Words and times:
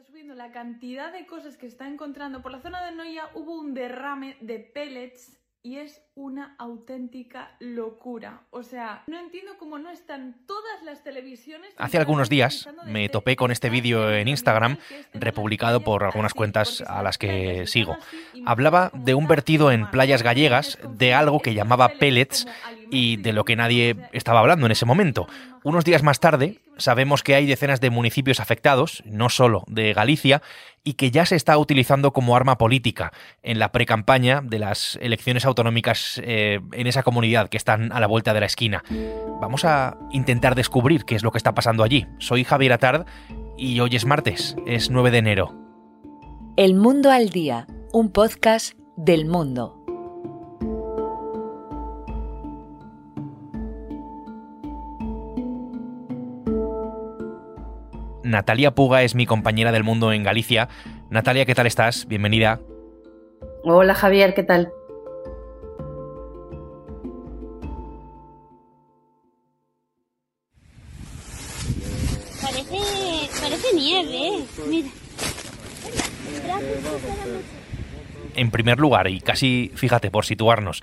Está 0.00 0.12
subiendo 0.12 0.34
la 0.34 0.50
cantidad 0.50 1.12
de 1.12 1.26
cosas 1.26 1.58
que 1.58 1.66
está 1.66 1.86
encontrando. 1.86 2.40
Por 2.40 2.52
la 2.52 2.60
zona 2.60 2.82
de 2.86 2.92
Noia 2.92 3.28
hubo 3.34 3.60
un 3.60 3.74
derrame 3.74 4.34
de 4.40 4.58
pellets 4.58 5.36
y 5.62 5.76
es 5.76 6.00
una 6.14 6.54
auténtica 6.58 7.54
locura. 7.60 8.40
O 8.48 8.62
sea, 8.62 9.02
no 9.08 9.18
entiendo 9.18 9.58
cómo 9.58 9.78
no 9.78 9.90
están 9.90 10.46
todas 10.46 10.82
las 10.84 11.04
televisiones. 11.04 11.74
Hace 11.76 11.98
algunos 11.98 12.30
días 12.30 12.66
me 12.86 13.10
topé 13.10 13.36
con 13.36 13.50
este 13.50 13.68
vídeo 13.68 14.10
en 14.10 14.28
Instagram, 14.28 14.78
republicado 15.12 15.82
por 15.82 16.04
algunas 16.04 16.32
cuentas 16.32 16.82
a 16.86 17.02
las 17.02 17.18
que 17.18 17.66
sigo. 17.66 17.98
Hablaba 18.46 18.90
de 18.94 19.14
un 19.14 19.28
vertido 19.28 19.70
en 19.70 19.90
playas 19.90 20.22
gallegas 20.22 20.78
de 20.96 21.12
algo 21.12 21.40
que 21.40 21.52
llamaba 21.52 21.90
pellets 21.98 22.46
y 22.90 23.18
de 23.18 23.34
lo 23.34 23.44
que 23.44 23.54
nadie 23.54 23.96
estaba 24.12 24.40
hablando 24.40 24.64
en 24.64 24.72
ese 24.72 24.86
momento. 24.86 25.26
Unos 25.62 25.84
días 25.84 26.02
más 26.02 26.20
tarde, 26.20 26.58
sabemos 26.80 27.22
que 27.22 27.34
hay 27.34 27.46
decenas 27.46 27.80
de 27.80 27.90
municipios 27.90 28.40
afectados, 28.40 29.02
no 29.06 29.28
solo 29.28 29.64
de 29.68 29.92
Galicia, 29.92 30.42
y 30.82 30.94
que 30.94 31.10
ya 31.10 31.26
se 31.26 31.36
está 31.36 31.56
utilizando 31.58 32.12
como 32.12 32.36
arma 32.36 32.58
política 32.58 33.12
en 33.42 33.58
la 33.58 33.70
precampaña 33.70 34.40
de 34.42 34.58
las 34.58 34.98
elecciones 35.02 35.44
autonómicas 35.44 36.20
eh, 36.24 36.60
en 36.72 36.86
esa 36.86 37.02
comunidad 37.02 37.48
que 37.48 37.56
están 37.56 37.92
a 37.92 38.00
la 38.00 38.06
vuelta 38.06 38.34
de 38.34 38.40
la 38.40 38.46
esquina. 38.46 38.82
Vamos 39.40 39.64
a 39.64 39.96
intentar 40.10 40.54
descubrir 40.54 41.04
qué 41.04 41.14
es 41.14 41.22
lo 41.22 41.30
que 41.30 41.38
está 41.38 41.54
pasando 41.54 41.84
allí. 41.84 42.06
Soy 42.18 42.44
Javier 42.44 42.72
Atard 42.72 43.06
y 43.56 43.80
hoy 43.80 43.94
es 43.94 44.06
martes, 44.06 44.56
es 44.66 44.90
9 44.90 45.10
de 45.10 45.18
enero. 45.18 45.54
El 46.56 46.74
Mundo 46.74 47.10
al 47.10 47.28
Día, 47.30 47.66
un 47.92 48.10
podcast 48.10 48.74
del 48.96 49.26
mundo. 49.26 49.79
Natalia 58.30 58.70
Puga 58.74 59.02
es 59.02 59.14
mi 59.14 59.26
compañera 59.26 59.72
del 59.72 59.84
mundo 59.84 60.12
en 60.12 60.22
Galicia. 60.22 60.68
Natalia, 61.10 61.44
¿qué 61.44 61.54
tal 61.54 61.66
estás? 61.66 62.06
Bienvenida. 62.06 62.60
Hola 63.64 63.94
Javier, 63.94 64.34
¿qué 64.34 64.44
tal? 64.44 64.72
Parece, 72.40 73.28
parece 73.40 73.74
nieve, 73.74 74.44
mira. 74.68 74.88
En 78.36 78.50
primer 78.50 78.78
lugar, 78.78 79.08
y 79.08 79.20
casi 79.20 79.72
fíjate 79.74 80.10
por 80.10 80.24
situarnos, 80.24 80.82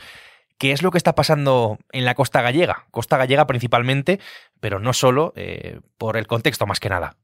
¿qué 0.58 0.74
es 0.74 0.84
lo 0.84 0.92
que 0.92 0.98
está 0.98 1.16
pasando 1.16 1.80
en 1.92 2.06
la 2.06 2.14
costa 2.14 2.42
gallega? 2.42 2.86
Costa 2.92 3.18
gallega 3.18 3.48
principalmente, 3.48 4.20
pero 4.60 4.80
no 4.80 4.94
solo, 4.94 5.34
eh, 5.36 5.80
por 5.98 6.18
el 6.18 6.28
contexto 6.28 6.68
más 6.68 6.80
que 6.80 6.90
nada. 6.90 7.16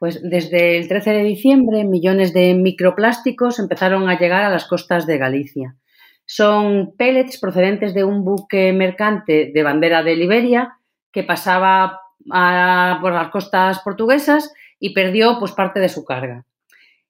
Pues 0.00 0.22
desde 0.22 0.78
el 0.78 0.88
13 0.88 1.10
de 1.10 1.22
diciembre 1.24 1.84
millones 1.84 2.32
de 2.32 2.54
microplásticos 2.54 3.58
empezaron 3.58 4.08
a 4.08 4.18
llegar 4.18 4.42
a 4.42 4.48
las 4.48 4.64
costas 4.64 5.06
de 5.06 5.18
Galicia. 5.18 5.76
Son 6.24 6.96
pellets 6.96 7.38
procedentes 7.38 7.92
de 7.92 8.04
un 8.04 8.24
buque 8.24 8.72
mercante 8.72 9.50
de 9.52 9.62
bandera 9.62 10.02
de 10.02 10.16
Liberia 10.16 10.78
que 11.12 11.22
pasaba 11.22 12.00
por 12.24 13.12
las 13.12 13.28
costas 13.28 13.80
portuguesas 13.80 14.50
y 14.78 14.94
perdió 14.94 15.38
pues, 15.38 15.52
parte 15.52 15.80
de 15.80 15.90
su 15.90 16.02
carga. 16.06 16.46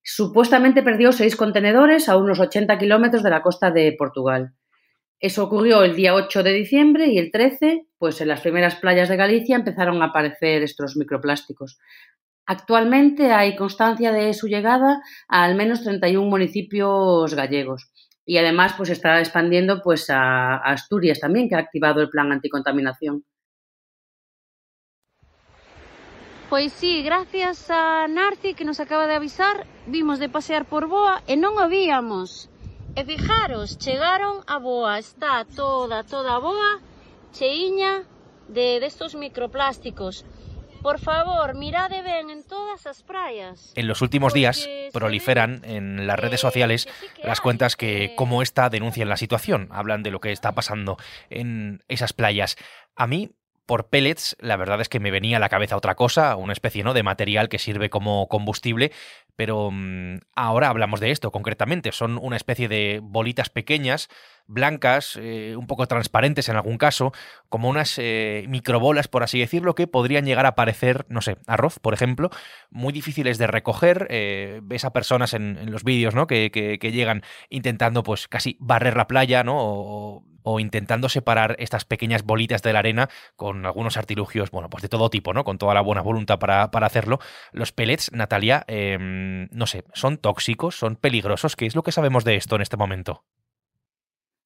Supuestamente 0.02 0.82
perdió 0.82 1.12
seis 1.12 1.36
contenedores 1.36 2.08
a 2.08 2.16
unos 2.16 2.40
80 2.40 2.76
kilómetros 2.76 3.22
de 3.22 3.30
la 3.30 3.42
costa 3.42 3.70
de 3.70 3.94
Portugal. 3.96 4.54
Eso 5.20 5.44
ocurrió 5.44 5.84
el 5.84 5.94
día 5.94 6.14
8 6.14 6.42
de 6.42 6.54
diciembre 6.54 7.06
y 7.06 7.18
el 7.18 7.30
13, 7.30 7.86
pues 7.98 8.20
en 8.20 8.28
las 8.28 8.40
primeras 8.40 8.76
playas 8.76 9.10
de 9.10 9.16
Galicia 9.16 9.54
empezaron 9.54 10.02
a 10.02 10.06
aparecer 10.06 10.62
estos 10.62 10.96
microplásticos. 10.96 11.78
Actualmente 12.50 13.30
hai 13.30 13.54
constancia 13.54 14.10
de 14.10 14.34
su 14.34 14.50
llegada 14.50 14.98
a 15.30 15.46
al 15.46 15.54
menos 15.54 15.86
31 15.86 16.26
municipios 16.26 17.30
gallegos. 17.38 17.94
Y 18.26 18.42
además 18.42 18.74
pues 18.76 18.90
está 18.90 19.20
expandiendo 19.22 19.82
pues 19.86 20.10
a 20.10 20.56
Asturias 20.58 21.20
también, 21.20 21.48
que 21.48 21.54
ha 21.54 21.62
activado 21.62 22.02
el 22.02 22.10
plan 22.10 22.32
anticontaminación. 22.32 23.22
Pois 26.50 26.72
sí, 26.72 27.06
gracias 27.06 27.70
a 27.70 28.08
Narci 28.08 28.54
que 28.54 28.64
nos 28.64 28.80
acaba 28.80 29.06
de 29.06 29.14
avisar, 29.14 29.64
vimos 29.86 30.18
de 30.18 30.28
pasear 30.28 30.66
por 30.66 30.90
Boa 30.90 31.22
e 31.30 31.38
non 31.38 31.54
o 31.54 31.70
víamos. 31.70 32.50
E 32.98 33.06
fijaros, 33.06 33.78
chegaron 33.78 34.42
a 34.50 34.58
Boa, 34.58 34.98
está 34.98 35.46
toda, 35.46 36.02
toda 36.02 36.42
Boa 36.42 36.82
cheiña 37.30 38.02
de 38.50 38.82
destos 38.82 39.14
microplásticos. 39.14 40.26
Por 40.82 40.98
favor, 40.98 41.54
mirade 41.54 42.02
ben 42.02 42.30
en 42.30 42.42
todas 42.42 42.86
as 42.86 43.02
praias. 43.02 43.72
En 43.76 43.86
los 43.86 44.00
últimos 44.00 44.32
días 44.32 44.68
proliferan 44.92 45.60
en 45.64 46.06
las 46.06 46.18
redes 46.18 46.40
sociales 46.40 46.88
las 47.22 47.40
cuentas 47.40 47.76
que, 47.76 48.14
como 48.16 48.40
esta, 48.42 48.70
denuncian 48.70 49.08
la 49.08 49.16
situación, 49.16 49.68
hablan 49.70 50.02
de 50.02 50.10
lo 50.10 50.20
que 50.20 50.32
está 50.32 50.52
pasando 50.52 50.96
en 51.28 51.84
esas 51.88 52.12
playas. 52.12 52.56
A 52.96 53.06
mí 53.06 53.30
por 53.70 53.88
pellets, 53.88 54.36
la 54.40 54.56
verdad 54.56 54.80
es 54.80 54.88
que 54.88 54.98
me 54.98 55.12
venía 55.12 55.36
a 55.36 55.38
la 55.38 55.48
cabeza 55.48 55.76
otra 55.76 55.94
cosa, 55.94 56.34
una 56.34 56.52
especie 56.52 56.82
¿no? 56.82 56.92
de 56.92 57.04
material 57.04 57.48
que 57.48 57.60
sirve 57.60 57.88
como 57.88 58.26
combustible, 58.26 58.90
pero 59.36 59.70
mm, 59.70 60.18
ahora 60.34 60.70
hablamos 60.70 60.98
de 60.98 61.12
esto 61.12 61.30
concretamente. 61.30 61.92
Son 61.92 62.18
una 62.20 62.34
especie 62.34 62.66
de 62.66 62.98
bolitas 63.00 63.48
pequeñas, 63.48 64.08
blancas, 64.48 65.16
eh, 65.22 65.54
un 65.56 65.68
poco 65.68 65.86
transparentes 65.86 66.48
en 66.48 66.56
algún 66.56 66.78
caso, 66.78 67.12
como 67.48 67.68
unas 67.68 67.96
eh, 67.98 68.44
microbolas, 68.48 69.06
por 69.06 69.22
así 69.22 69.38
decirlo, 69.38 69.76
que 69.76 69.86
podrían 69.86 70.26
llegar 70.26 70.46
a 70.46 70.56
parecer, 70.56 71.06
no 71.08 71.22
sé, 71.22 71.36
arroz, 71.46 71.78
por 71.78 71.94
ejemplo, 71.94 72.30
muy 72.70 72.92
difíciles 72.92 73.38
de 73.38 73.46
recoger. 73.46 74.08
Eh, 74.10 74.58
ves 74.64 74.84
a 74.84 74.92
personas 74.92 75.32
en, 75.32 75.70
los 75.70 75.84
vídeos 75.84 76.16
¿no? 76.16 76.26
que, 76.26 76.50
que, 76.50 76.90
llegan 76.90 77.22
intentando 77.50 78.02
pues 78.02 78.26
casi 78.26 78.56
barrer 78.58 78.96
la 78.96 79.06
playa, 79.06 79.44
¿no? 79.44 79.54
O, 79.58 80.24
o 80.42 80.60
intentando 80.60 81.08
separar 81.08 81.56
estas 81.58 81.84
pequeñas 81.84 82.24
bolitas 82.24 82.62
de 82.62 82.72
la 82.72 82.80
arena 82.80 83.08
con 83.36 83.66
algunos 83.66 83.96
artilugios, 83.96 84.50
bueno, 84.50 84.70
pues 84.70 84.82
de 84.82 84.88
todo 84.88 85.10
tipo, 85.10 85.32
¿no? 85.32 85.44
Con 85.44 85.58
toda 85.58 85.74
la 85.74 85.80
buena 85.80 86.02
voluntad 86.02 86.38
para, 86.38 86.64
hacerlo. 86.64 87.18
Los 87.52 87.72
pellets, 87.72 88.12
Natalia, 88.12 88.64
em, 88.66 89.48
no 89.52 89.66
sé, 89.66 89.84
¿son 89.94 90.18
tóxicos? 90.18 90.76
¿Son 90.76 90.96
peligrosos? 90.96 91.56
¿Qué 91.56 91.66
es 91.66 91.74
lo 91.74 91.82
que 91.82 91.92
sabemos 91.92 92.24
de 92.24 92.36
esto 92.36 92.56
en 92.56 92.62
este 92.62 92.76
momento? 92.76 93.24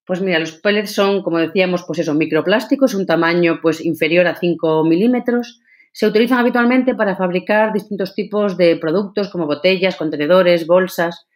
Pues 0.07 0.21
mira, 0.21 0.39
los 0.39 0.53
pellets 0.53 0.95
son, 0.95 1.23
como 1.23 1.39
decíamos, 1.39 1.85
pues 1.87 1.99
eso, 2.01 2.13
microplásticos, 2.15 2.95
un 2.95 3.07
tamaño 3.07 3.61
pues 3.63 3.83
inferior 3.85 4.27
a 4.27 4.37
5 4.37 4.85
milímetros. 4.85 5.61
Se 5.93 6.07
utilizan 6.07 6.39
habitualmente 6.39 6.95
para 6.95 7.17
fabricar 7.17 7.73
distintos 7.73 8.15
tipos 8.15 8.59
de 8.59 8.77
productos 8.77 9.31
como 9.31 9.47
botellas, 9.47 9.97
contenedores, 9.97 10.67
bolsas. 10.67 11.27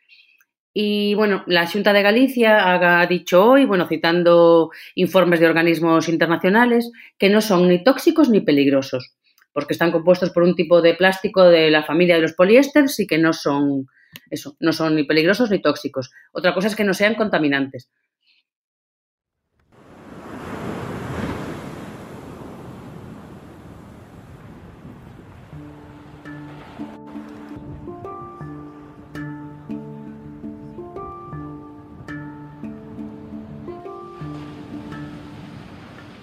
Y 0.72 1.14
bueno, 1.14 1.42
la 1.46 1.66
Junta 1.66 1.92
de 1.92 2.02
Galicia 2.02 3.00
ha 3.00 3.06
dicho 3.06 3.44
hoy, 3.44 3.64
bueno, 3.64 3.86
citando 3.88 4.70
informes 4.94 5.40
de 5.40 5.46
organismos 5.46 6.08
internacionales, 6.08 6.90
que 7.18 7.30
no 7.30 7.40
son 7.40 7.68
ni 7.68 7.82
tóxicos 7.82 8.28
ni 8.28 8.40
peligrosos, 8.40 9.16
porque 9.52 9.72
están 9.72 9.90
compuestos 9.90 10.30
por 10.30 10.42
un 10.42 10.54
tipo 10.54 10.82
de 10.82 10.94
plástico 10.94 11.44
de 11.44 11.70
la 11.70 11.82
familia 11.82 12.16
de 12.16 12.22
los 12.22 12.34
poliésteres 12.34 13.00
y 13.00 13.06
que 13.06 13.18
no 13.18 13.32
son 13.32 13.88
eso, 14.30 14.56
no 14.60 14.72
son 14.72 14.94
ni 14.94 15.04
peligrosos 15.04 15.50
ni 15.50 15.60
tóxicos. 15.60 16.10
Otra 16.32 16.54
cosa 16.54 16.68
es 16.68 16.76
que 16.76 16.84
no 16.84 16.94
sean 16.94 17.14
contaminantes. 17.14 17.90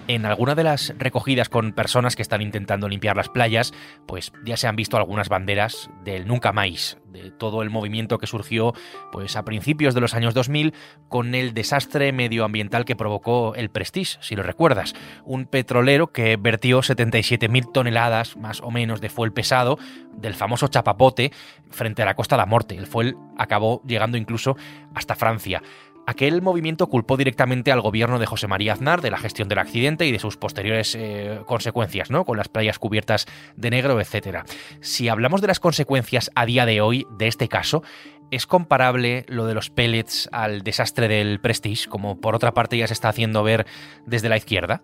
En 0.08 0.24
alguna 0.24 0.54
de 0.54 0.62
las 0.62 0.94
recogidas 0.98 1.48
con 1.48 1.72
personas 1.72 2.14
que 2.14 2.22
están 2.22 2.40
intentando 2.40 2.88
limpiar 2.88 3.16
las 3.16 3.28
playas, 3.28 3.74
pues 4.06 4.32
ya 4.44 4.56
se 4.56 4.68
han 4.68 4.76
visto 4.76 4.96
algunas 4.96 5.28
banderas 5.28 5.90
del 6.04 6.28
Nunca 6.28 6.52
Más, 6.52 6.98
de 7.06 7.32
todo 7.32 7.62
el 7.62 7.70
movimiento 7.70 8.18
que 8.18 8.28
surgió 8.28 8.72
pues 9.10 9.34
a 9.34 9.44
principios 9.44 9.94
de 9.94 10.00
los 10.00 10.14
años 10.14 10.32
2000 10.32 10.74
con 11.08 11.34
el 11.34 11.54
desastre 11.54 12.12
medioambiental 12.12 12.84
que 12.84 12.94
provocó 12.94 13.56
el 13.56 13.68
Prestige, 13.68 14.18
si 14.20 14.36
lo 14.36 14.44
recuerdas, 14.44 14.94
un 15.24 15.46
petrolero 15.46 16.12
que 16.12 16.36
vertió 16.36 16.82
77.000 16.82 17.72
toneladas 17.72 18.36
más 18.36 18.60
o 18.60 18.70
menos 18.70 19.00
de 19.00 19.08
fuel 19.08 19.32
pesado 19.32 19.76
del 20.12 20.34
famoso 20.34 20.68
chapapote 20.68 21.32
frente 21.70 22.02
a 22.02 22.06
la 22.06 22.14
Costa 22.14 22.36
de 22.36 22.42
la 22.42 22.46
Morte. 22.46 22.76
El 22.76 22.86
fuel 22.86 23.16
acabó 23.38 23.82
llegando 23.84 24.16
incluso 24.16 24.56
hasta 24.94 25.16
Francia. 25.16 25.62
Aquel 26.06 26.40
movimiento 26.40 26.86
culpó 26.86 27.16
directamente 27.16 27.72
al 27.72 27.80
gobierno 27.80 28.20
de 28.20 28.26
José 28.26 28.46
María 28.46 28.74
Aznar 28.74 29.00
de 29.00 29.10
la 29.10 29.18
gestión 29.18 29.48
del 29.48 29.58
accidente 29.58 30.06
y 30.06 30.12
de 30.12 30.20
sus 30.20 30.36
posteriores 30.36 30.94
eh, 30.94 31.40
consecuencias, 31.46 32.12
¿no? 32.12 32.24
Con 32.24 32.36
las 32.36 32.48
playas 32.48 32.78
cubiertas 32.78 33.26
de 33.56 33.70
negro, 33.70 34.00
etc. 34.00 34.44
Si 34.80 35.08
hablamos 35.08 35.40
de 35.40 35.48
las 35.48 35.58
consecuencias 35.58 36.30
a 36.36 36.46
día 36.46 36.64
de 36.64 36.80
hoy 36.80 37.08
de 37.18 37.26
este 37.26 37.48
caso, 37.48 37.82
¿es 38.30 38.46
comparable 38.46 39.24
lo 39.26 39.46
de 39.46 39.54
los 39.54 39.70
pellets 39.70 40.28
al 40.30 40.62
desastre 40.62 41.08
del 41.08 41.40
Prestige, 41.40 41.88
como 41.88 42.20
por 42.20 42.36
otra 42.36 42.52
parte 42.52 42.78
ya 42.78 42.86
se 42.86 42.94
está 42.94 43.08
haciendo 43.08 43.42
ver 43.42 43.66
desde 44.06 44.28
la 44.28 44.36
izquierda? 44.36 44.82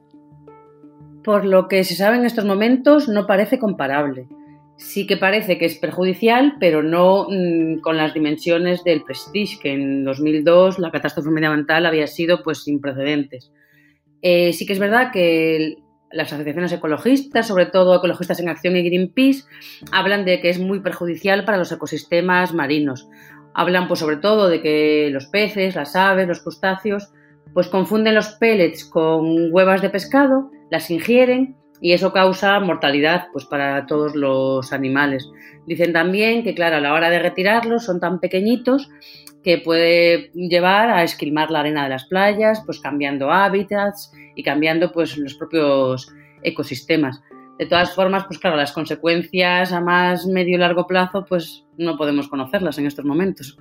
Por 1.22 1.44
lo 1.44 1.68
que 1.68 1.84
se 1.84 1.94
sabe 1.94 2.16
en 2.16 2.24
estos 2.24 2.44
momentos, 2.44 3.08
no 3.08 3.28
parece 3.28 3.60
comparable. 3.60 4.26
Sí 4.76 5.06
que 5.06 5.16
parece 5.16 5.58
que 5.58 5.66
es 5.66 5.76
perjudicial, 5.76 6.56
pero 6.58 6.82
no 6.82 7.26
mm, 7.28 7.80
con 7.80 7.96
las 7.96 8.14
dimensiones 8.14 8.84
del 8.84 9.02
Prestige, 9.02 9.58
que 9.60 9.72
en 9.72 10.04
2002 10.04 10.78
la 10.78 10.90
catástrofe 10.90 11.30
medioambiental 11.30 11.86
había 11.86 12.06
sido 12.06 12.42
pues 12.42 12.64
sin 12.64 12.80
precedentes. 12.80 13.52
Eh, 14.22 14.52
sí 14.52 14.66
que 14.66 14.72
es 14.72 14.78
verdad 14.78 15.10
que 15.12 15.76
las 16.12 16.32
asociaciones 16.32 16.72
ecologistas, 16.72 17.46
sobre 17.46 17.66
todo 17.66 17.96
Ecologistas 17.96 18.38
en 18.40 18.48
Acción 18.48 18.76
y 18.76 18.82
Greenpeace, 18.82 19.44
hablan 19.90 20.24
de 20.24 20.40
que 20.40 20.50
es 20.50 20.58
muy 20.58 20.80
perjudicial 20.80 21.44
para 21.44 21.58
los 21.58 21.72
ecosistemas 21.72 22.52
marinos. 22.52 23.08
Hablan 23.54 23.88
pues 23.88 24.00
sobre 24.00 24.16
todo 24.16 24.48
de 24.48 24.60
que 24.60 25.08
los 25.10 25.26
peces, 25.26 25.74
las 25.74 25.96
aves, 25.96 26.28
los 26.28 26.40
crustáceos, 26.40 27.12
pues 27.54 27.68
confunden 27.68 28.14
los 28.14 28.28
pellets 28.34 28.84
con 28.84 29.52
huevas 29.52 29.82
de 29.82 29.90
pescado, 29.90 30.50
las 30.70 30.90
ingieren 30.90 31.56
y 31.82 31.92
eso 31.92 32.12
causa 32.12 32.60
mortalidad 32.60 33.26
pues 33.32 33.44
para 33.44 33.86
todos 33.86 34.14
los 34.14 34.72
animales. 34.72 35.28
Dicen 35.66 35.92
también 35.92 36.44
que 36.44 36.54
claro, 36.54 36.76
a 36.76 36.80
la 36.80 36.94
hora 36.94 37.10
de 37.10 37.18
retirarlos 37.18 37.84
son 37.84 37.98
tan 37.98 38.20
pequeñitos 38.20 38.88
que 39.42 39.58
puede 39.58 40.30
llevar 40.32 40.90
a 40.90 41.02
esquilmar 41.02 41.50
la 41.50 41.60
arena 41.60 41.82
de 41.82 41.90
las 41.90 42.04
playas, 42.06 42.62
pues 42.64 42.78
cambiando 42.78 43.32
hábitats 43.32 44.12
y 44.36 44.44
cambiando 44.44 44.92
pues 44.92 45.18
los 45.18 45.34
propios 45.34 46.08
ecosistemas. 46.44 47.20
De 47.58 47.66
todas 47.66 47.94
formas, 47.94 48.24
pues 48.26 48.38
claro, 48.38 48.56
las 48.56 48.72
consecuencias 48.72 49.72
a 49.72 49.80
más 49.80 50.24
medio 50.26 50.54
y 50.54 50.58
largo 50.58 50.86
plazo 50.86 51.24
pues 51.28 51.66
no 51.76 51.96
podemos 51.96 52.28
conocerlas 52.28 52.78
en 52.78 52.86
estos 52.86 53.04
momentos. 53.04 53.58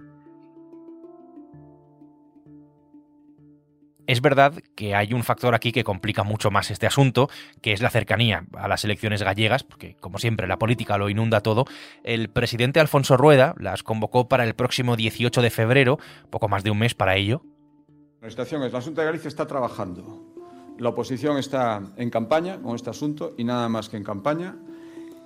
Es 4.11 4.21
verdad 4.21 4.55
que 4.75 4.93
hay 4.93 5.13
un 5.13 5.23
factor 5.23 5.55
aquí 5.55 5.71
que 5.71 5.85
complica 5.85 6.25
mucho 6.25 6.51
más 6.51 6.69
este 6.69 6.85
asunto, 6.85 7.29
que 7.61 7.71
es 7.71 7.81
la 7.81 7.89
cercanía 7.89 8.43
a 8.57 8.67
las 8.67 8.83
elecciones 8.83 9.23
gallegas, 9.23 9.63
porque 9.63 9.95
como 10.01 10.19
siempre 10.19 10.47
la 10.47 10.59
política 10.59 10.97
lo 10.97 11.09
inunda 11.09 11.39
todo. 11.39 11.63
El 12.03 12.27
presidente 12.27 12.81
Alfonso 12.81 13.15
Rueda 13.15 13.55
las 13.57 13.83
convocó 13.83 14.27
para 14.27 14.43
el 14.43 14.53
próximo 14.53 14.97
18 14.97 15.41
de 15.41 15.49
febrero, 15.49 15.97
poco 16.29 16.49
más 16.49 16.65
de 16.65 16.71
un 16.71 16.79
mes 16.79 16.93
para 16.93 17.15
ello. 17.15 17.41
La 18.21 18.29
situación 18.29 18.63
es, 18.63 18.73
la 18.73 18.81
Junta 18.81 18.99
de 18.99 19.07
Galicia 19.07 19.29
está 19.29 19.47
trabajando. 19.47 20.75
La 20.77 20.89
oposición 20.89 21.37
está 21.37 21.81
en 21.95 22.09
campaña 22.09 22.61
con 22.61 22.75
este 22.75 22.89
asunto 22.89 23.33
y 23.37 23.45
nada 23.45 23.69
más 23.69 23.87
que 23.87 23.95
en 23.95 24.03
campaña 24.03 24.57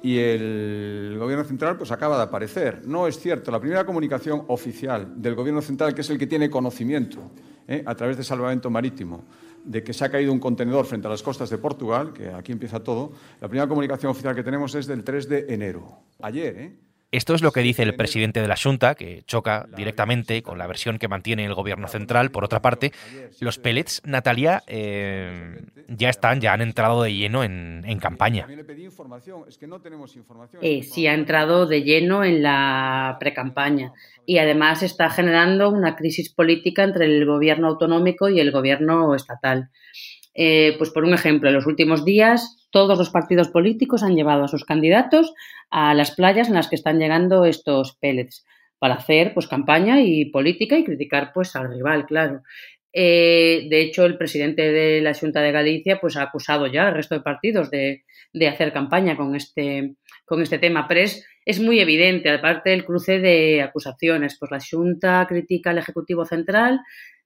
y 0.03 0.19
el 0.19 1.15
Gobierno 1.17 1.43
Central 1.43 1.75
pues 1.75 1.89
acaba 1.89 2.17
de 2.17 2.23
aparecer. 2.25 2.83
No 2.85 3.07
es 3.07 3.17
cierto, 3.17 3.49
la 3.49 3.59
primera 3.59 3.83
comunicación 3.83 4.43
oficial 4.47 5.19
del 5.19 5.33
Gobierno 5.33 5.63
Central, 5.63 5.95
que 5.95 6.01
es 6.01 6.09
el 6.11 6.19
que 6.19 6.27
tiene 6.27 6.51
conocimiento 6.51 7.31
¿eh? 7.67 7.83
a 7.85 7.95
través 7.95 8.17
de 8.17 8.23
salvamento 8.23 8.69
marítimo 8.69 9.23
de 9.63 9.83
que 9.83 9.93
se 9.93 10.05
ha 10.05 10.09
caído 10.09 10.31
un 10.31 10.39
contenedor 10.39 10.85
frente 10.85 11.07
a 11.07 11.09
las 11.09 11.23
costas 11.23 11.49
de 11.49 11.57
Portugal, 11.57 12.13
que 12.13 12.29
aquí 12.29 12.51
empieza 12.51 12.83
todo, 12.83 13.13
la 13.41 13.47
primera 13.47 13.67
comunicación 13.67 14.11
oficial 14.11 14.35
que 14.35 14.43
tenemos 14.43 14.75
es 14.75 14.85
del 14.85 15.03
3 15.03 15.27
de 15.27 15.45
enero, 15.49 16.01
ayer, 16.21 16.57
¿eh? 16.57 16.75
Esto 17.11 17.33
es 17.33 17.41
lo 17.41 17.51
que 17.51 17.61
dice 17.61 17.83
el 17.83 17.95
presidente 17.95 18.41
de 18.41 18.47
la 18.47 18.57
Junta, 18.57 18.95
que 18.95 19.23
choca 19.25 19.67
directamente 19.75 20.41
con 20.41 20.57
la 20.57 20.67
versión 20.67 20.97
que 20.97 21.07
mantiene 21.07 21.45
el 21.45 21.53
gobierno 21.53 21.87
central. 21.87 22.31
Por 22.31 22.43
otra 22.43 22.61
parte, 22.61 22.91
los 23.39 23.57
pellets, 23.57 24.01
Natalia, 24.05 24.63
eh, 24.67 25.61
ya 25.87 26.09
están, 26.09 26.41
ya 26.41 26.53
han 26.53 26.61
entrado 26.61 27.03
de 27.03 27.13
lleno 27.13 27.43
en, 27.43 27.99
campaña. 27.99 28.47
Eh, 30.61 30.83
sí, 30.83 31.07
ha 31.07 31.13
entrado 31.13 31.65
de 31.65 31.83
lleno 31.83 32.23
en 32.23 32.43
la 32.43 33.17
precampaña 33.19 33.93
y 34.25 34.39
además 34.39 34.83
está 34.83 35.09
generando 35.09 35.69
una 35.69 35.95
crisis 35.95 36.29
política 36.29 36.83
entre 36.83 37.05
el 37.05 37.25
gobierno 37.25 37.67
autonómico 37.67 38.29
y 38.29 38.39
el 38.39 38.51
gobierno 38.51 39.15
estatal. 39.15 39.69
Eh, 40.37 40.75
pues 40.77 40.89
por 40.89 41.05
un 41.05 41.13
ejemplo, 41.13 41.47
en 41.49 41.55
los 41.55 41.65
últimos 41.65 42.03
días 42.03 42.67
todos 42.69 42.97
los 42.97 43.09
partidos 43.09 43.47
políticos 43.47 44.03
han 44.03 44.15
llevado 44.15 44.43
a 44.43 44.49
sus 44.49 44.65
candidatos 44.65 45.33
a 45.69 45.93
las 45.93 46.11
playas 46.11 46.49
en 46.49 46.55
las 46.55 46.67
que 46.67 46.75
están 46.75 46.99
llegando 46.99 47.45
estos 47.45 47.95
pellets 48.01 48.45
para 48.77 48.95
hacer 48.95 49.33
pues 49.33 49.47
campaña 49.47 50.01
y 50.01 50.25
política 50.25 50.77
y 50.77 50.83
criticar 50.83 51.31
pues 51.33 51.55
al 51.55 51.71
rival, 51.71 52.05
claro. 52.05 52.41
Eh, 52.97 53.67
de 53.69 53.81
hecho, 53.81 54.05
el 54.05 54.17
presidente 54.17 54.71
de 54.71 55.01
la 55.01 55.13
Junta 55.13 55.41
de 55.41 55.51
Galicia 55.51 55.99
pues 55.99 56.15
ha 56.15 56.23
acusado 56.23 56.67
ya 56.67 56.87
al 56.87 56.93
resto 56.93 57.15
de 57.15 57.21
partidos 57.21 57.69
de, 57.69 58.03
hacer 58.47 58.71
campaña 58.71 59.17
con 59.17 59.35
este, 59.35 59.95
con 60.25 60.41
este 60.41 60.59
tema. 60.59 60.87
Pero 60.87 61.01
es, 61.01 61.25
es, 61.45 61.59
muy 61.59 61.79
evidente, 61.79 62.29
aparte 62.29 62.69
del 62.69 62.85
cruce 62.85 63.19
de 63.19 63.61
acusaciones, 63.61 64.37
pues 64.39 64.51
la 64.51 64.59
Junta 64.59 65.25
critica 65.27 65.71
al 65.71 65.77
Ejecutivo 65.77 66.25
Central 66.25 66.79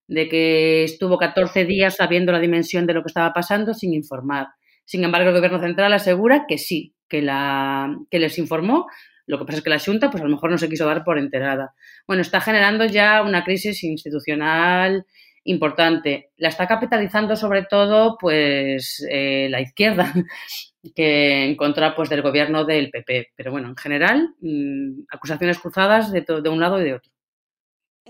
de 0.10 0.28
que 0.28 0.84
estuvo 0.84 1.18
14 1.20 1.66
días 1.66 1.96
sabiendo 1.96 2.32
la 2.32 2.40
dimensión 2.40 2.88
de 2.88 2.94
lo 2.94 3.04
que 3.04 3.08
estaba 3.08 3.32
pasando 3.32 3.76
sin 3.76 3.94
informar. 3.94 4.48
Sin 4.84 5.04
embargo, 5.04 5.30
el 5.30 5.36
Gobierno 5.36 5.60
Central 5.60 5.94
asegura 5.94 6.46
que 6.48 6.58
sí, 6.58 6.96
que, 7.08 7.22
la, 7.22 7.96
que 8.10 8.18
les 8.18 8.40
informó. 8.40 8.88
Lo 9.28 9.38
que 9.38 9.46
pasa 9.46 9.60
es 9.60 9.64
que 9.64 9.70
la 9.70 9.80
Junta, 9.80 10.10
pues 10.10 10.22
a 10.22 10.26
lo 10.26 10.32
mejor 10.32 10.50
no 10.50 10.58
se 10.58 10.68
quiso 10.68 10.88
dar 10.88 11.04
por 11.04 11.20
enterada. 11.20 11.76
Bueno, 12.08 12.24
está 12.24 12.42
generando 12.42 12.86
ya 12.86 13.22
una 13.22 13.44
crisis 13.44 13.84
institucional 13.84 15.06
importante. 15.44 16.32
La 16.38 16.50
está 16.50 16.68
capitalizando 16.68 17.36
sobre 17.36 17.66
todo, 17.66 18.18
pues, 18.20 19.06
eh, 19.12 19.48
la 19.52 19.62
izquierda, 19.62 20.12
que 20.96 21.46
en 21.46 21.56
contra, 21.56 21.96
pues, 21.96 22.10
del 22.10 22.24
gobierno 22.24 22.66
del 22.66 22.90
PP. 22.90 23.28
Pero 23.36 23.52
bueno, 23.52 23.70
en 23.70 23.78
general, 23.78 24.34
mm, 24.42 25.02
acusaciones 25.12 25.60
cruzadas 25.60 26.12
de, 26.12 26.22
de 26.22 26.50
un 26.50 26.60
lado 26.60 26.82
y 26.82 26.86
de 26.86 26.96
otro. 26.96 27.12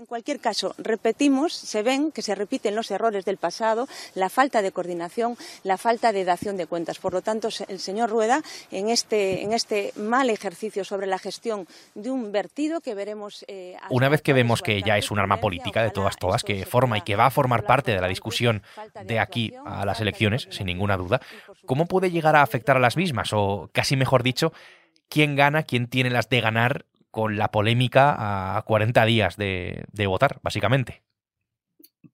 En 0.00 0.06
cualquier 0.06 0.40
caso, 0.40 0.74
repetimos, 0.78 1.52
se 1.52 1.82
ven 1.82 2.10
que 2.10 2.22
se 2.22 2.34
repiten 2.34 2.74
los 2.74 2.90
errores 2.90 3.26
del 3.26 3.36
pasado, 3.36 3.86
la 4.14 4.30
falta 4.30 4.62
de 4.62 4.72
coordinación, 4.72 5.36
la 5.62 5.76
falta 5.76 6.10
de 6.10 6.24
dación 6.24 6.56
de 6.56 6.66
cuentas. 6.66 6.98
Por 6.98 7.12
lo 7.12 7.20
tanto, 7.20 7.50
el 7.68 7.78
señor 7.78 8.08
Rueda, 8.08 8.40
en 8.70 8.88
este, 8.88 9.42
en 9.42 9.52
este 9.52 9.92
mal 9.96 10.30
ejercicio 10.30 10.84
sobre 10.84 11.06
la 11.06 11.18
gestión 11.18 11.66
de 11.94 12.10
un 12.10 12.32
vertido 12.32 12.80
que 12.80 12.94
veremos. 12.94 13.44
Eh, 13.46 13.76
Una 13.90 14.08
vez 14.08 14.22
que 14.22 14.32
vemos 14.32 14.62
que 14.62 14.80
ya 14.80 14.96
es 14.96 15.10
un 15.10 15.18
arma 15.18 15.36
política 15.36 15.82
de 15.82 15.90
todas, 15.90 16.16
todas, 16.16 16.44
que 16.44 16.64
forma 16.64 16.96
y 16.96 17.02
que 17.02 17.16
va 17.16 17.26
a 17.26 17.30
formar 17.30 17.64
parte 17.64 17.92
de 17.92 18.00
la 18.00 18.08
discusión 18.08 18.62
de 19.04 19.18
aquí 19.18 19.52
a 19.66 19.84
las 19.84 20.00
elecciones, 20.00 20.48
sin 20.50 20.64
ninguna 20.64 20.96
duda, 20.96 21.20
¿cómo 21.66 21.84
puede 21.84 22.10
llegar 22.10 22.36
a 22.36 22.42
afectar 22.42 22.74
a 22.78 22.80
las 22.80 22.96
mismas? 22.96 23.34
O 23.34 23.68
casi 23.74 23.96
mejor 23.96 24.22
dicho, 24.22 24.54
¿quién 25.10 25.36
gana, 25.36 25.62
quién 25.62 25.88
tiene 25.88 26.08
las 26.08 26.30
de 26.30 26.40
ganar 26.40 26.86
con 27.10 27.36
la 27.36 27.50
polémica 27.50 28.56
a 28.56 28.62
40 28.62 29.04
días 29.04 29.36
de, 29.36 29.84
votar, 30.06 30.40
básicamente. 30.42 31.02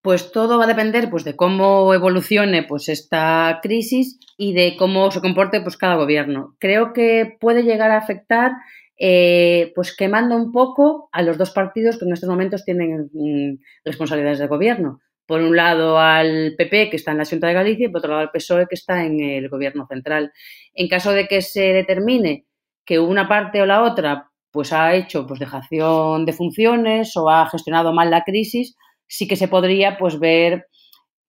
Pues 0.03 0.33
todo 0.33 0.59
va 0.59 0.65
a 0.65 0.69
depender 0.69 1.11
pues, 1.11 1.25
de 1.25 1.37
cómo 1.37 1.93
evolucione 1.95 2.63
pues, 2.63 2.89
esta 2.89 3.61
crisis 3.63 4.19
y 4.37 4.53
de 4.53 4.77
cómo 4.77 5.11
se 5.11 5.21
comporte 5.21 5.61
pues, 5.61 5.77
cada 5.77 5.97
gobierno. 5.97 6.57
Creo 6.59 6.93
que 6.93 7.37
puede 7.41 7.63
llegar 7.63 7.91
a 7.91 7.99
afectar 7.99 8.53
eh, 8.99 9.73
pues 9.75 9.95
quemando 9.95 10.37
un 10.37 10.53
poco 10.53 11.11
a 11.13 11.23
los 11.23 11.37
dos 11.37 11.51
partidos 11.51 11.99
que 11.99 12.07
en 12.07 12.13
estos 12.15 12.31
momentos 12.31 12.65
tienen 12.65 13.11
mm, 13.13 13.59
responsabilidades 13.85 14.39
de 14.39 14.47
gobierno. 14.47 15.01
Por 15.27 15.43
un 15.43 15.57
lado 15.57 15.99
al 15.99 16.55
PP, 16.57 16.89
que 16.89 16.97
está 16.97 17.11
en 17.11 17.19
la 17.19 17.25
Junta 17.25 17.49
de 17.49 17.55
Galicia, 17.55 17.87
y 17.87 17.89
por 17.89 17.99
otro 17.99 18.13
lado 18.13 18.23
al 18.23 18.31
PSOE, 18.31 18.69
que 18.69 18.77
está 18.77 19.05
en 19.05 19.21
el 19.21 19.49
gobierno 19.49 19.87
central. 19.89 20.33
En 20.73 20.89
caso 20.89 21.13
de 21.13 21.27
que 21.27 21.43
se 21.43 21.73
determine 21.73 22.47
que 22.85 23.01
una 23.01 23.29
parte 23.29 23.61
o 23.61 23.67
la 23.67 23.83
otra 23.83 24.31
pues 24.57 24.73
ha 24.73 24.95
hecho 24.95 25.27
pues 25.27 25.39
dejación 25.39 26.25
de 26.25 26.33
funciones 26.33 27.15
o 27.15 27.29
ha 27.29 27.47
gestionado 27.51 27.93
mal 27.93 28.11
la 28.11 28.25
crisis, 28.25 28.75
sí 29.07 29.29
que 29.29 29.37
se 29.37 29.49
podría 29.49 29.99
pues 29.99 30.19
ver 30.19 30.65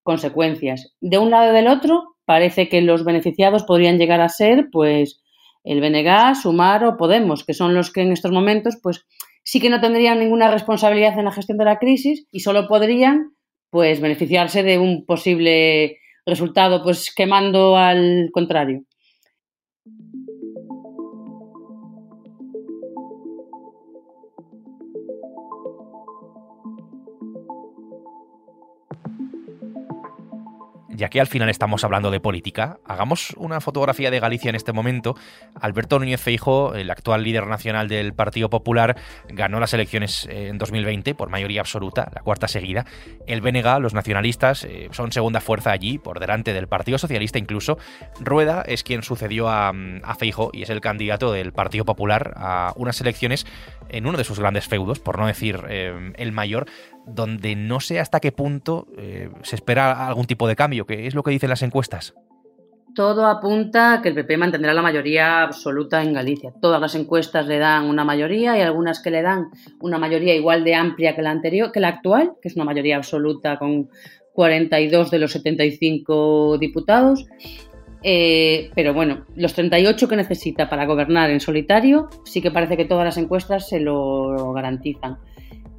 consecuencias. 0.02 0.96
De 1.02 1.18
un 1.18 1.30
lado 1.30 1.52
y 1.52 1.54
del 1.54 1.68
otro, 1.68 2.16
parece 2.24 2.70
que 2.70 2.82
los 2.82 3.04
beneficiados 3.04 3.66
podrían 3.66 3.98
llegar 3.98 4.22
a 4.22 4.30
ser 4.30 4.70
pues 4.72 5.22
el 5.66 5.82
BNG, 5.82 6.38
Sumar 6.42 6.86
o 6.86 6.96
Podemos, 6.96 7.44
que 7.44 7.54
son 7.54 7.74
los 7.74 7.92
que 7.92 8.04
en 8.04 8.14
estos 8.14 8.32
momentos 8.32 8.78
pues 8.82 9.06
sí 9.44 9.60
que 9.60 9.70
no 9.70 9.82
tendrían 9.82 10.20
ninguna 10.20 10.50
responsabilidad 10.50 11.20
en 11.20 11.26
la 11.26 11.34
gestión 11.34 11.58
de 11.58 11.66
la 11.66 11.80
crisis 11.80 12.28
y 12.32 12.40
solo 12.40 12.70
podrían 12.70 13.34
pues 13.72 14.00
beneficiarse 14.00 14.64
de 14.64 14.80
un 14.80 15.06
posible 15.06 15.98
resultado 16.26 16.82
pues 16.82 17.14
quemando 17.14 17.76
al 17.76 18.30
contrario. 18.32 18.84
Ya 30.98 31.10
que 31.10 31.22
al 31.22 31.28
final 31.28 31.48
estamos 31.50 31.84
hablando 31.84 32.10
de 32.10 32.20
política, 32.20 32.80
hagamos 32.84 33.36
una 33.38 33.62
fotografía 33.62 34.10
de 34.10 34.20
Galicia 34.20 34.50
en 34.50 34.56
este 34.56 34.74
momento. 34.74 35.16
Alberto 35.62 36.00
Núñez 36.00 36.20
Feijo, 36.20 36.74
el 36.74 36.90
actual 36.90 37.24
líder 37.24 37.46
nacional 37.46 37.88
del 37.88 38.14
Partido 38.14 38.50
Popular, 38.50 38.98
ganó 39.30 39.60
las 39.60 39.74
elecciones 39.76 40.28
en 40.30 40.58
2020 40.58 41.14
por 41.14 41.30
mayoría 41.30 41.62
absoluta, 41.62 42.12
la 42.16 42.22
cuarta 42.22 42.48
seguida. 42.48 42.86
El 43.28 43.42
BNG, 43.42 43.80
los 43.80 43.94
nacionalistas, 43.94 44.64
eh, 44.64 44.90
son 44.92 45.12
segunda 45.12 45.40
fuerza 45.40 45.72
allí, 45.72 46.00
por 46.00 46.20
delante 46.20 46.52
del 46.52 46.68
Partido 46.68 46.98
Socialista 46.98 47.38
incluso. 47.38 47.78
Rueda 48.20 48.64
es 48.66 48.84
quien 48.84 49.04
sucedió 49.04 49.50
a, 49.50 49.70
a 49.70 50.16
Feijo 50.16 50.50
y 50.52 50.64
es 50.64 50.72
el 50.72 50.82
candidato 50.82 51.32
del 51.32 51.54
Partido 51.54 51.86
Popular 51.86 52.34
a 52.38 52.74
unas 52.76 53.00
elecciones 53.02 53.46
en 53.90 54.08
uno 54.08 54.18
de 54.18 54.24
sus 54.24 54.40
grandes 54.40 54.68
feudos, 54.68 55.00
por 55.00 55.20
no 55.20 55.28
decir 55.28 55.60
eh, 55.70 56.14
el 56.18 56.32
mayor, 56.32 56.68
donde 57.06 57.56
no 57.56 57.80
sé 57.80 58.00
hasta 58.00 58.20
qué 58.20 58.32
punto 58.32 58.88
eh, 58.98 59.30
se 59.44 59.56
espera 59.56 60.08
algún 60.08 60.26
tipo 60.26 60.48
de 60.48 60.56
cambio, 60.56 60.86
que 60.86 61.08
es 61.08 61.16
lo 61.16 61.24
que 61.24 61.32
dicen 61.32 61.50
las 61.50 61.62
encuestas. 61.62 62.14
todo 62.96 63.28
apunta 63.28 63.94
a 63.94 64.02
que 64.02 64.10
el 64.10 64.16
PP 64.16 64.38
mantendrá 64.38 64.74
la 64.74 64.82
mayoría 64.82 65.44
absoluta 65.44 66.02
en 66.02 66.14
Galicia. 66.14 66.52
Todas 66.60 66.82
las 66.82 66.96
encuestas 66.96 67.46
le 67.46 67.60
dan 67.60 67.86
una 67.86 68.04
mayoría 68.04 68.58
y 68.58 68.62
algunas 68.62 69.02
que 69.02 69.12
le 69.12 69.22
dan 69.22 69.50
una 69.80 70.00
mayoría 70.00 70.34
igual 70.34 70.64
de 70.64 70.74
amplia 70.74 71.16
que 71.16 71.22
la 71.22 71.30
anterior, 71.30 71.72
que 71.72 71.80
la 71.80 71.90
actual, 71.90 72.34
que 72.42 72.48
es 72.48 72.56
una 72.56 72.66
mayoría 72.66 72.98
absoluta 72.98 73.60
con 73.60 73.90
42 74.38 75.10
de 75.10 75.18
los 75.18 75.32
75 75.32 76.60
diputados. 76.60 77.26
Eh, 78.04 78.70
pero 78.76 78.94
bueno, 78.94 79.26
los 79.36 79.54
38 79.54 80.08
que 80.08 80.16
necesita 80.16 80.70
para 80.70 80.86
gobernar 80.86 81.30
en 81.30 81.40
solitario, 81.40 82.10
sí 82.26 82.42
que 82.42 82.52
parece 82.52 82.78
que 82.78 82.86
todas 82.86 83.06
las 83.06 83.18
encuestas 83.18 83.68
se 83.68 83.80
lo 83.80 84.54
garantizan. 84.54 85.18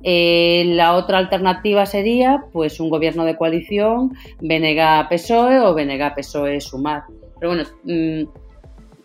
Eh, 0.02 0.64
la 0.66 0.94
otra 0.94 1.18
alternativa 1.18 1.84
sería 1.84 2.44
pues 2.52 2.78
un 2.78 2.88
gobierno 2.88 3.24
de 3.24 3.36
coalición 3.36 4.12
BNG-PSOE 4.40 5.60
o 5.60 5.74
BNG-PSOE-Sumar. 5.74 7.04
Pero 7.40 7.54
bueno, 7.54 7.64
mm, 7.84 8.28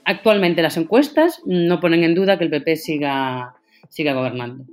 actualmente 0.05 0.61
las 0.61 0.77
encuestas 0.77 1.41
no 1.45 1.79
ponen 1.79 2.03
en 2.03 2.15
duda 2.15 2.37
que 2.37 2.45
el 2.45 2.51
PP 2.51 2.75
siga, 2.75 3.55
siga 3.89 4.13
gobernando. 4.13 4.65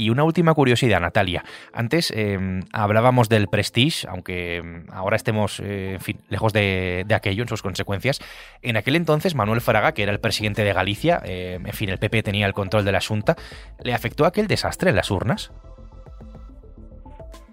Y 0.00 0.08
una 0.08 0.24
última 0.24 0.54
curiosidad, 0.54 0.98
Natalia. 0.98 1.44
Antes 1.74 2.10
em, 2.16 2.62
hablábamos 2.72 3.28
del 3.28 3.48
Prestige, 3.48 4.08
aunque 4.08 4.56
em, 4.56 4.86
ahora 4.90 5.14
estemos 5.14 5.60
eh, 5.62 5.98
lejos 6.30 6.54
de, 6.54 7.04
aquello 7.14 7.42
en 7.42 7.48
sus 7.48 7.60
consecuencias. 7.60 8.18
En 8.62 8.78
aquel 8.78 8.96
entonces, 8.96 9.34
Manuel 9.34 9.60
Fraga, 9.60 9.92
que 9.92 10.02
era 10.02 10.10
el 10.10 10.18
presidente 10.18 10.64
de 10.64 10.72
Galicia, 10.72 11.20
em, 11.22 11.66
en 11.66 11.72
fin, 11.74 11.90
el 11.90 11.98
PP 11.98 12.22
tenía 12.22 12.46
el 12.46 12.54
control 12.54 12.86
de 12.86 12.92
la 12.92 13.02
Junta, 13.02 13.36
¿le 13.84 13.92
afectó 13.92 14.24
aquel 14.24 14.46
desastre 14.46 14.88
en 14.88 14.96
las 14.96 15.10
urnas? 15.10 15.52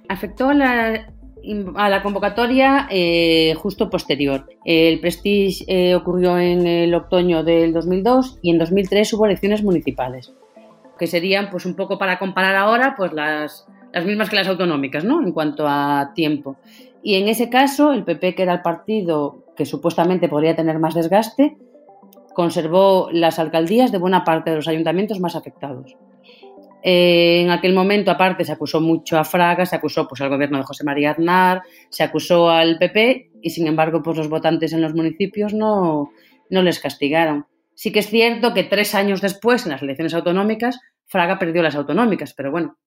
Afectó 0.08 0.52
a 0.52 0.54
la, 0.54 2.02
convocatoria 2.02 2.88
eh, 2.90 3.56
justo 3.58 3.90
posterior. 3.90 4.46
El 4.64 5.02
Prestige 5.02 5.66
eh, 5.68 5.96
ocurrió 5.96 6.40
en 6.40 6.66
el 6.66 6.96
otoño 6.96 7.44
del 7.44 7.74
2002 7.74 8.40
y 8.42 8.52
en 8.52 8.58
2003 8.58 9.12
hubo 9.16 9.26
elecciones 9.26 9.64
municipales 9.64 10.32
que 10.98 11.08
serían, 11.08 11.50
pues 11.50 11.66
un 11.66 11.76
poco 11.76 11.98
para 11.98 12.20
comparar 12.20 12.56
ahora, 12.56 12.96
pues 12.98 13.14
las, 13.14 13.68
las 13.94 14.06
mismas 14.06 14.30
que 14.30 14.36
las 14.36 14.48
autonómicas, 14.48 15.04
¿no? 15.04 15.22
En 15.22 15.32
cuanto 15.32 15.66
a 15.68 16.12
tiempo. 16.16 16.58
Y 17.04 17.16
en 17.16 17.28
ese 17.28 17.50
caso, 17.50 17.94
el 17.94 18.04
PP, 18.04 18.36
que 18.36 18.44
era 18.44 18.54
el 18.54 18.62
partido 18.62 19.46
que 19.56 19.66
supuestamente 19.66 20.30
podría 20.30 20.56
tener 20.56 20.80
más 20.80 20.94
desgaste, 20.94 21.58
conservó 22.34 23.10
las 23.12 23.40
alcaldías 23.40 23.92
de 23.92 23.98
buena 23.98 24.24
parte 24.24 24.52
de 24.52 24.58
los 24.58 24.68
ayuntamientos 24.68 25.20
más 25.20 25.36
afectados. 25.36 25.96
Eh, 26.84 27.42
en 27.42 27.50
aquel 27.50 27.74
momento, 27.74 28.12
aparte, 28.12 28.46
se 28.46 28.52
acusó 28.52 28.80
mucho 28.80 29.18
a 29.18 29.24
Fraga, 29.24 29.66
se 29.66 29.76
acusó 29.76 30.08
pues, 30.08 30.22
al 30.22 30.30
gobierno 30.30 30.58
de 30.58 30.64
José 30.64 30.84
María 30.84 31.12
Aznar, 31.12 31.64
se 31.90 32.04
acusó 32.04 32.50
al 32.50 32.78
PP 32.78 33.32
y, 33.42 33.50
sin 33.50 33.68
embargo, 33.68 34.04
pues, 34.04 34.18
los 34.18 34.30
votantes 34.30 34.74
en 34.74 34.82
los 34.82 34.94
municipios 34.94 35.54
no, 35.54 36.12
no 36.50 36.62
les 36.62 36.80
castigaron. 36.80 37.48
Sí 37.78 37.92
que 37.92 38.00
es 38.00 38.10
cierto 38.10 38.56
que 38.56 38.64
tres 38.64 38.96
años 38.96 39.22
después, 39.22 39.66
en 39.66 39.72
las 39.72 39.84
elecciones 39.84 40.16
autonómicas, 40.16 40.80
Fraga 41.06 41.38
perdió 41.38 41.62
las 41.62 41.76
autonómicas, 41.76 42.34
pero 42.34 42.50
bueno, 42.50 42.80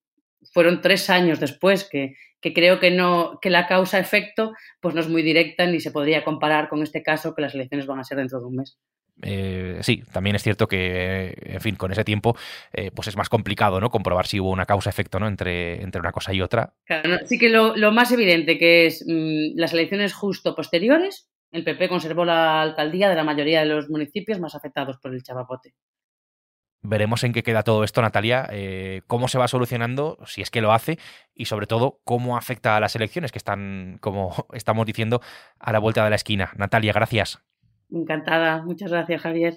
fueron 0.53 0.81
tres 0.81 1.09
años 1.11 1.39
después 1.39 1.89
que, 1.89 2.17
creo 2.41 2.81
que 2.81 2.91
no 2.91 3.39
que 3.41 3.51
la 3.51 3.69
causa-efecto 3.69 4.53
pues 4.81 4.97
no 4.97 5.01
es 5.01 5.09
muy 5.09 5.23
directa 5.23 5.65
ni 5.67 5.79
se 5.79 5.93
podría 5.93 6.25
comparar 6.25 6.69
con 6.69 6.83
este 6.83 7.05
caso 7.05 7.37
que 7.37 7.43
las 7.43 7.55
elecciones 7.55 7.87
van 7.87 8.01
a 8.01 8.05
ser 8.05 8.19
dentro 8.19 8.41
de 8.41 8.47
un 8.47 8.57
mes. 8.57 8.79
Eh, 9.23 9.79
sí, 9.83 10.03
también 10.13 10.35
es 10.35 10.43
cierto 10.43 10.67
que, 10.67 11.37
en 11.41 11.61
fin, 11.61 11.77
con 11.77 11.93
ese 11.93 12.03
tiempo, 12.03 12.37
eh, 12.73 12.91
pues 12.93 13.07
es 13.07 13.17
más 13.17 13.29
complicado, 13.29 13.81
¿no? 13.81 13.91
Comprobar 13.91 14.27
si 14.27 14.41
hubo 14.41 14.51
una 14.51 14.67
causa-efecto, 14.67 15.21
¿no? 15.21 15.29
Entre, 15.29 15.81
entre 15.83 16.01
una 16.01 16.11
cosa 16.11 16.35
y 16.35 16.41
otra. 16.41 16.75
Claro, 16.85 17.19
sí 17.27 17.39
que 17.39 17.49
lo, 17.49 17.93
más 17.93 18.11
evidente 18.11 18.59
que 18.59 18.87
es 18.87 19.05
mm, 19.07 19.57
las 19.57 19.73
elecciones 19.73 20.15
justo 20.15 20.57
posteriores, 20.57 21.30
el 21.51 21.65
PP 21.65 21.89
conservó 21.89 22.25
la 22.25 22.63
alcaldía 22.63 23.09
de 23.09 23.17
la 23.17 23.25
mayoría 23.25 23.61
de 23.61 23.67
los 23.67 23.89
municipios 23.89 24.39
más 24.39 24.55
afectados 24.55 24.99
por 24.99 25.13
el 25.13 25.23
chavapote. 25.23 25.75
Veremos 26.83 27.25
en 27.25 27.35
qué 27.35 27.43
queda 27.43 27.63
todo 27.63 27.85
esto, 27.85 28.01
Natalia, 28.01 28.49
eh, 28.51 29.03
cómo 29.07 29.29
se 29.29 29.37
va 29.37 29.49
solucionando, 29.49 30.19
si 30.25 30.41
es 30.41 30.51
que 30.51 30.63
lo 30.63 30.73
hace, 30.73 30.99
y 31.35 31.45
sobre 31.45 31.67
todo 31.67 32.01
cómo 32.05 32.39
afecta 32.39 32.77
a 32.77 32.81
las 32.81 32.97
elecciones 32.97 33.33
que 33.33 33.39
están, 33.39 33.99
como 34.01 34.47
estamos 34.55 34.87
diciendo, 34.87 35.21
a 35.59 35.73
la 35.73 35.79
vuelta 35.79 36.05
de 36.05 36.11
la 36.11 36.17
esquina. 36.17 36.53
Natalia, 36.57 36.93
gracias. 36.93 37.43
Encantada, 37.91 38.63
muchas 38.63 38.91
gracias, 38.91 39.21
Javier. 39.21 39.55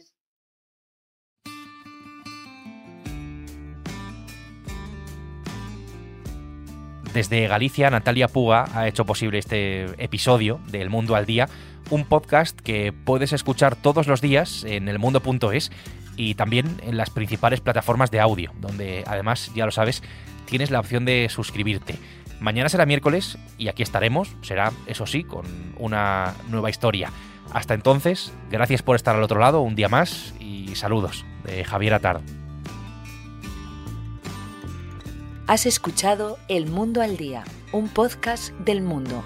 Desde 7.13 7.47
Galicia, 7.47 7.91
Natalia 7.91 8.27
Puga 8.27 8.65
ha 8.73 8.87
hecho 8.87 9.05
posible 9.05 9.37
este 9.37 9.85
episodio 10.03 10.59
de 10.71 10.81
El 10.81 10.89
Mundo 10.89 11.15
al 11.15 11.27
Día, 11.27 11.47
un 11.89 12.05
podcast 12.05 12.59
que 12.59 12.93
puedes 12.93 13.33
escuchar 13.33 13.75
todos 13.75 14.07
los 14.07 14.21
días 14.21 14.63
en 14.63 14.87
elmundo.es 14.87 15.71
y 16.15 16.35
también 16.35 16.79
en 16.83 16.97
las 16.97 17.09
principales 17.09 17.61
plataformas 17.61 18.11
de 18.11 18.19
audio, 18.19 18.51
donde 18.59 19.03
además, 19.07 19.51
ya 19.55 19.65
lo 19.65 19.71
sabes, 19.71 20.03
tienes 20.45 20.71
la 20.71 20.79
opción 20.79 21.05
de 21.05 21.27
suscribirte. 21.29 21.95
Mañana 22.39 22.69
será 22.69 22.85
miércoles 22.85 23.37
y 23.57 23.67
aquí 23.67 23.83
estaremos, 23.83 24.35
será, 24.41 24.71
eso 24.85 25.05
sí, 25.05 25.23
con 25.23 25.45
una 25.77 26.33
nueva 26.49 26.69
historia. 26.69 27.09
Hasta 27.53 27.73
entonces, 27.73 28.33
gracias 28.49 28.81
por 28.81 28.95
estar 28.95 29.15
al 29.15 29.23
otro 29.23 29.39
lado 29.39 29.61
un 29.61 29.75
día 29.75 29.89
más 29.89 30.33
y 30.39 30.75
saludos 30.75 31.25
de 31.43 31.63
Javier 31.63 31.93
Atard. 31.93 32.21
Has 35.45 35.65
escuchado 35.65 36.37
El 36.47 36.67
Mundo 36.67 37.01
al 37.01 37.17
Día, 37.17 37.43
un 37.71 37.89
podcast 37.89 38.53
del 38.59 38.81
mundo 38.81 39.23